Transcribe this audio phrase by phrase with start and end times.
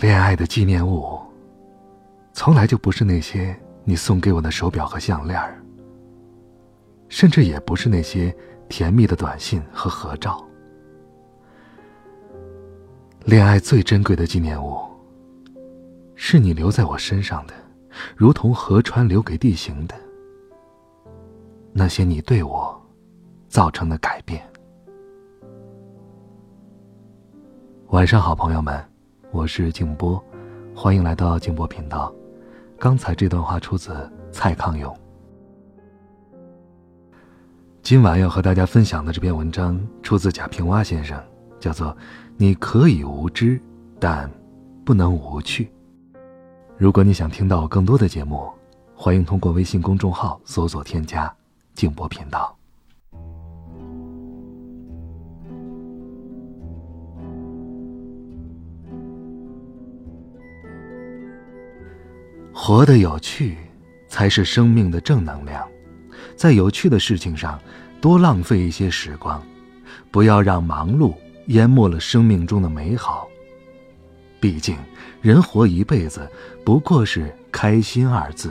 [0.00, 1.20] 恋爱的纪念物，
[2.32, 3.54] 从来就不是那些
[3.84, 5.38] 你送给我的手表和项链
[7.10, 8.34] 甚至也不是那些
[8.66, 10.42] 甜蜜的短信和合照。
[13.26, 14.80] 恋爱最珍贵的纪念物，
[16.14, 17.52] 是你留在我身上的，
[18.16, 19.94] 如同河川留给地形的
[21.74, 22.74] 那些你对我
[23.48, 24.42] 造成的改变。
[27.88, 28.89] 晚上好，朋友们。
[29.32, 30.22] 我是静波，
[30.74, 32.12] 欢迎来到静波频道。
[32.76, 34.92] 刚才这段话出自蔡康永。
[37.80, 41.22] 今晚要和大家分享的这篇文章出自贾平凹先生，
[41.60, 41.88] 叫做
[42.36, 43.60] 《你可以无知，
[44.00, 44.28] 但
[44.84, 45.64] 不能无趣》。
[46.76, 48.50] 如果你想听到更多的节目，
[48.96, 51.32] 欢迎通过微信公众号搜索添加
[51.74, 52.52] “静波频道”。
[62.52, 63.56] 活得有趣，
[64.08, 65.66] 才是生命的正能量。
[66.36, 67.60] 在有趣的事情上，
[68.00, 69.42] 多浪费一些时光，
[70.10, 71.14] 不要让忙碌
[71.46, 73.28] 淹没了生命中的美好。
[74.40, 74.76] 毕竟，
[75.20, 76.28] 人活一辈子，
[76.64, 78.50] 不过是开心二字。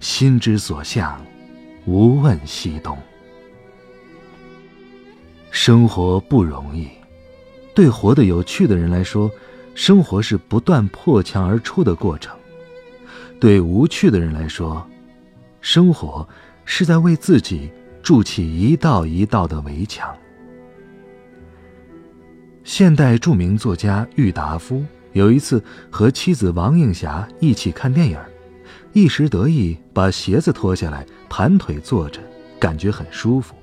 [0.00, 1.24] 心之所向，
[1.86, 2.98] 无问西东。
[5.50, 6.88] 生活不容易，
[7.74, 9.30] 对活得有趣的人来说，
[9.74, 12.36] 生活是不断破墙而出的过程。
[13.42, 14.88] 对无趣的人来说，
[15.60, 16.24] 生活
[16.64, 17.68] 是在为自己
[18.00, 20.16] 筑起一道一道的围墙。
[22.62, 28.16] 现代著名作家郁达夫有一次和妻子王映霞一起看电影，
[28.92, 32.20] 一时得意把鞋子脱下来盘腿坐着，
[32.60, 33.56] 感觉很舒服。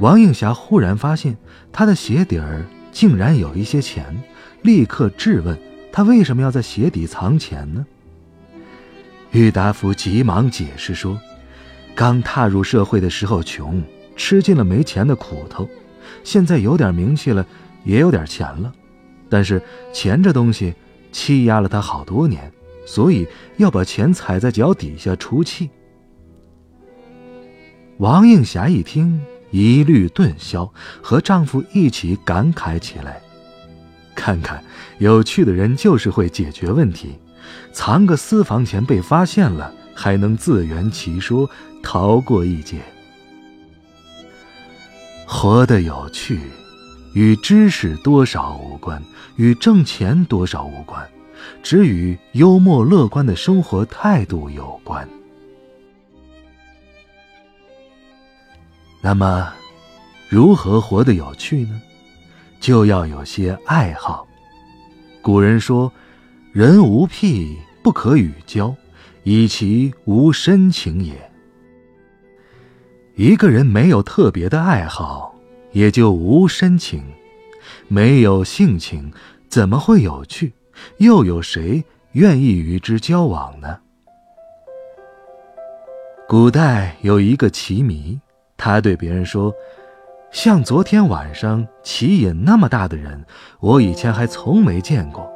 [0.00, 1.36] 王映霞忽然发现
[1.70, 4.18] 他的鞋底儿竟然有一些钱，
[4.62, 5.58] 立刻质问
[5.92, 7.84] 他为什么要在鞋底藏钱呢？
[9.30, 11.20] 郁达夫急忙解释说
[11.94, 13.82] ：“刚踏入社会的时候穷，
[14.16, 15.68] 吃尽了没钱的苦头，
[16.24, 17.46] 现在有点名气了，
[17.84, 18.72] 也有点钱了，
[19.28, 19.62] 但是
[19.92, 20.74] 钱这东西
[21.12, 22.50] 欺压了他好多年，
[22.86, 23.28] 所以
[23.58, 25.68] 要把钱踩在脚底下出气。”
[27.98, 30.72] 王映霞一听，疑虑顿消，
[31.02, 33.20] 和丈夫一起感慨起来
[34.16, 34.64] ：“看看，
[34.98, 37.18] 有趣的人就是会解决问题。”
[37.72, 41.48] 藏个私房钱被发现了，还能自圆其说，
[41.82, 42.80] 逃过一劫。
[45.26, 46.40] 活得有趣，
[47.14, 49.02] 与知识多少无关，
[49.36, 51.08] 与挣钱多少无关，
[51.62, 55.06] 只与幽默乐观的生活态度有关。
[59.00, 59.52] 那么，
[60.28, 61.80] 如何活得有趣呢？
[62.60, 64.26] 就要有些爱好。
[65.22, 65.92] 古人说。
[66.52, 68.74] 人无癖不可与交，
[69.22, 71.14] 以其无深情也。
[73.16, 75.34] 一个人没有特别的爱好，
[75.72, 77.00] 也就无深情；
[77.86, 79.12] 没有性情，
[79.50, 80.54] 怎么会有趣？
[80.96, 83.78] 又有谁愿意与之交往呢？
[86.26, 88.18] 古代有一个棋迷，
[88.56, 89.52] 他对别人说
[90.32, 93.22] ：“像昨天晚上棋瘾那么大的人，
[93.60, 95.30] 我以前还从没见过。”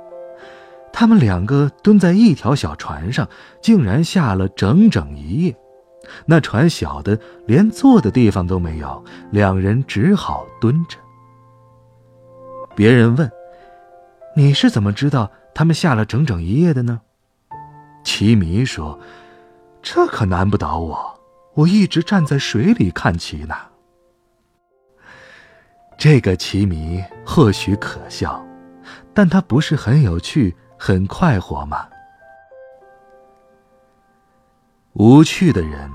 [0.92, 3.28] 他们两个蹲在一条小船上，
[3.60, 5.56] 竟然下了整整一夜。
[6.26, 10.98] 那船小的连坐的地方都没有，两人只好蹲着。
[12.74, 13.30] 别人问
[14.36, 17.00] ：“你是怎么知道他们下了整整一夜的呢？”
[18.04, 18.98] 棋迷说
[19.80, 21.20] ：“这可难不倒我，
[21.54, 23.54] 我一直站在水里看棋呢。”
[25.96, 28.44] 这个棋迷或许可笑，
[29.14, 30.54] 但他不是很有趣。
[30.84, 31.86] 很快活吗？
[34.94, 35.88] 无趣的人，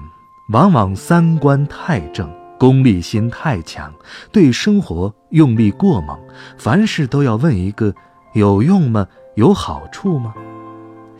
[0.53, 3.93] 往往三观太正，功利心太强，
[4.31, 6.17] 对生活用力过猛，
[6.57, 7.93] 凡事都要问一个
[8.33, 9.05] 有用吗？
[9.35, 10.33] 有好处吗？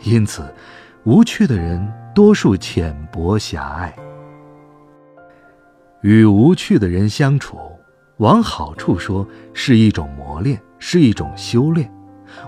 [0.00, 0.50] 因此，
[1.04, 3.94] 无趣的人多数浅薄狭隘。
[6.00, 7.58] 与无趣的人相处，
[8.16, 11.92] 往好处说，是一种磨练，是一种修炼。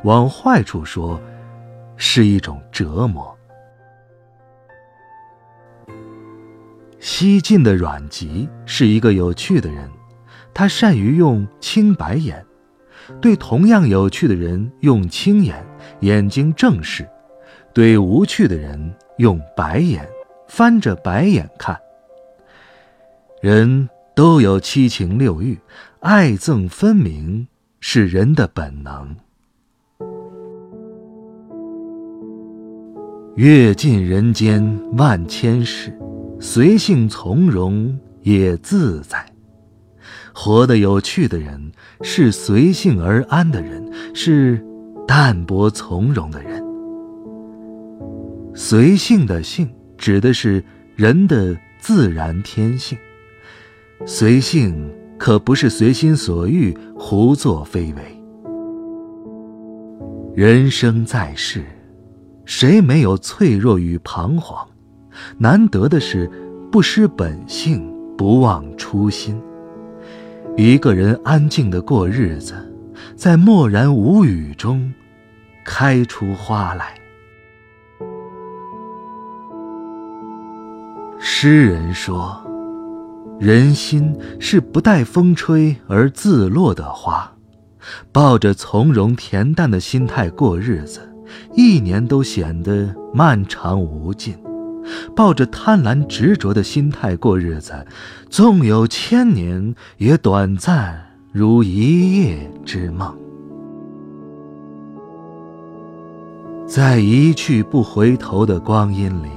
[0.04, 1.20] 往坏处说，
[1.96, 3.36] 是一种折磨。
[6.98, 9.88] 西晋的阮籍是一个有趣的人，
[10.52, 12.44] 他善于用青白眼，
[13.20, 15.64] 对同样有趣的人用青眼，
[16.00, 17.04] 眼睛正视；
[17.72, 20.06] 对无趣的人用白眼，
[20.46, 21.80] 翻着白眼看。
[23.40, 25.58] 人都有七情六欲，
[26.00, 27.48] 爱憎分明
[27.80, 29.16] 是人的本能。
[33.40, 35.98] 阅尽人间万千事。
[36.38, 39.24] 随性从容也自在，
[40.34, 41.72] 活得有趣的人
[42.02, 44.62] 是随性而安的人，是
[45.08, 46.62] 淡泊从容的人。
[48.54, 50.62] 随性的性指的是
[50.94, 52.98] 人的自然天性，
[54.04, 58.02] 随性可不是随心所欲、胡作非为。
[60.34, 61.64] 人生在世，
[62.50, 64.66] 谁没有脆弱与彷徨？
[65.38, 66.28] 难得的是，
[66.68, 69.40] 不失本性，不忘初心。
[70.56, 72.54] 一个人安静的过日子，
[73.14, 74.92] 在默然无语中，
[75.64, 76.96] 开出花来。
[81.20, 82.36] 诗人说
[83.38, 87.32] ：“人心是不待风吹而自落的花，
[88.10, 91.08] 抱着从容恬淡的心态过日子，
[91.54, 94.34] 一年都显得漫长无尽。”
[95.14, 97.86] 抱着贪婪执着的心态过日子，
[98.28, 101.00] 纵有千年，也短暂
[101.32, 103.14] 如一夜之梦。
[106.66, 109.28] 在一去不回头的光阴里，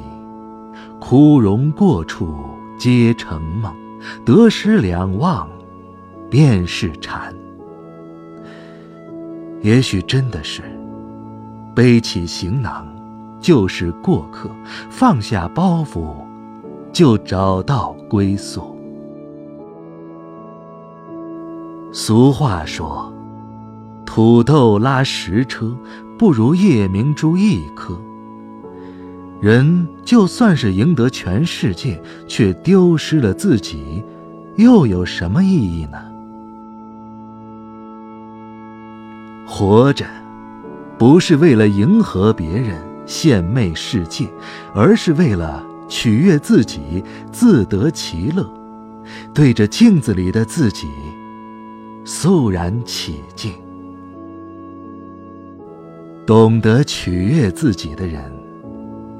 [0.99, 2.33] 枯荣过处
[2.79, 3.71] 皆成梦，
[4.25, 5.47] 得失两忘，
[6.31, 7.33] 便是禅。
[9.61, 10.61] 也许真的是，
[11.73, 12.85] 背起行囊。
[13.41, 14.49] 就是过客，
[14.89, 16.15] 放下包袱，
[16.93, 18.73] 就找到归宿。
[21.91, 23.11] 俗话说
[24.07, 25.75] ：“土豆拉十车，
[26.17, 27.99] 不如夜明珠一颗。”
[29.41, 34.01] 人就算是赢得全世界，却丢失了自己，
[34.55, 35.97] 又有什么意义呢？
[39.45, 40.05] 活着，
[41.03, 42.81] 不是为了迎合别人。
[43.05, 44.25] 献媚世界，
[44.73, 48.49] 而是为了取悦自己，自得其乐。
[49.33, 50.87] 对着镜子里的自己，
[52.05, 53.51] 肃然起敬。
[56.25, 58.23] 懂得取悦自己的人，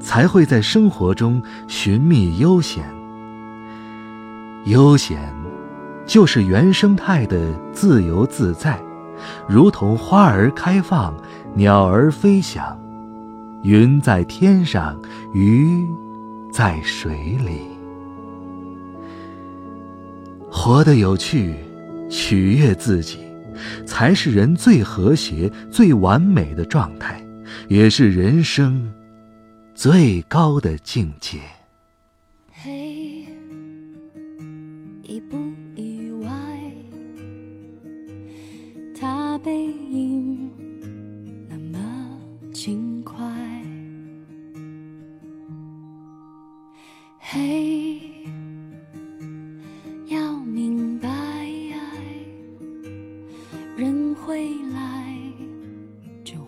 [0.00, 2.82] 才会在生活中寻觅悠闲。
[4.64, 5.18] 悠闲，
[6.06, 7.38] 就是原生态的
[7.74, 8.82] 自由自在，
[9.46, 11.12] 如同花儿开放，
[11.56, 12.76] 鸟儿飞翔。
[13.62, 15.00] 云在天上，
[15.32, 15.86] 鱼
[16.52, 17.14] 在水
[17.46, 17.60] 里。
[20.50, 21.54] 活得有趣，
[22.10, 23.20] 取悦自己，
[23.86, 27.24] 才是人最和谐、最完美的状态，
[27.68, 28.92] 也是人生
[29.74, 31.38] 最高的境界。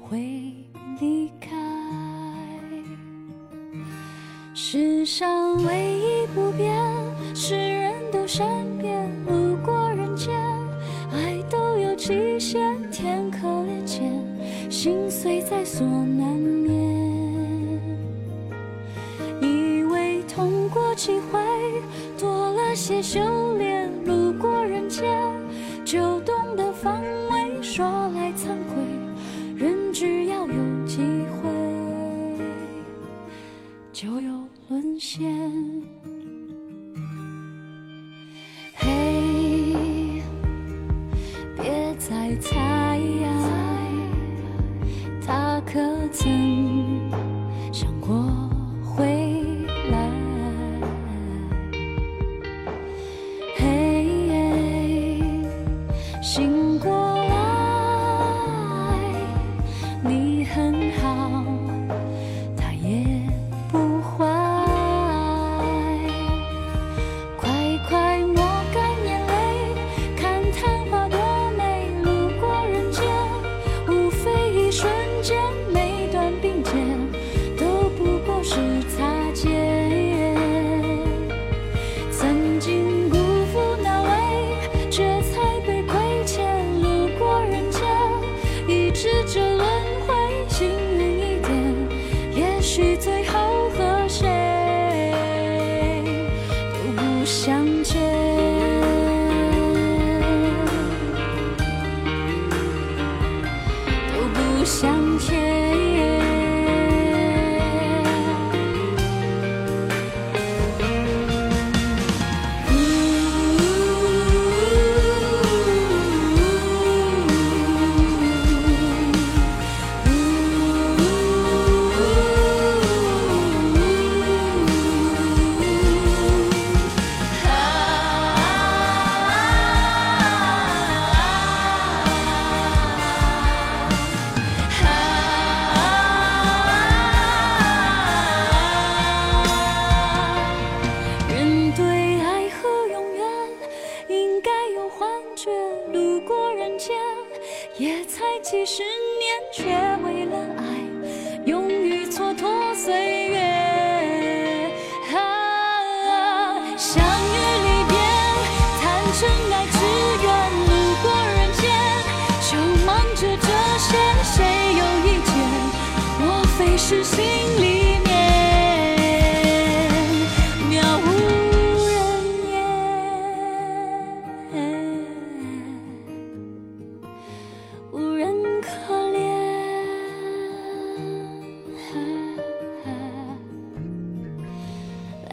[0.08, 0.18] 会
[1.00, 1.50] 离开。
[4.54, 6.72] 世上唯一不变，
[7.34, 8.46] 是人都善
[8.78, 9.10] 变。
[9.26, 10.32] 路过人间，
[11.12, 12.88] 爱都有期限。
[12.90, 14.12] 天可怜见，
[14.70, 16.72] 心碎在所难免。
[19.42, 21.40] 以为痛过几回
[22.16, 23.20] 多了些修
[23.56, 25.20] 炼，路过人间
[25.84, 27.60] 就懂得防卫。
[27.60, 27.84] 说
[28.14, 28.85] 来惭愧，
[34.06, 34.30] 就有
[34.68, 35.28] 沦陷。
[38.76, 40.22] 嘿，
[41.56, 43.00] 别再猜，
[45.26, 45.80] 他可
[46.12, 47.10] 曾
[47.72, 48.48] 想过？
[48.84, 49.25] 回
[92.76, 93.25] 是最。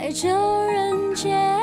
[0.04, 0.28] 在这
[0.66, 1.63] 人间。